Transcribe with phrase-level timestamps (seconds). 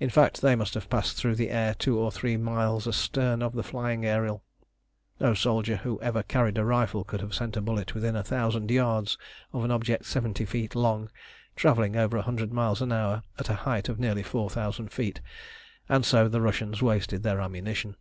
[0.00, 3.52] In fact, they must have passed through the air two or three miles astern of
[3.52, 4.42] the flying Ariel.
[5.20, 8.72] No soldier who ever carried a rifle could have sent a bullet within a thousand
[8.72, 9.16] yards
[9.52, 11.10] of an object seventy feet long
[11.54, 15.20] travelling over a hundred miles an hour at a height of nearly four thousand feet,
[15.88, 17.94] and so the Russians wasted their ammunition.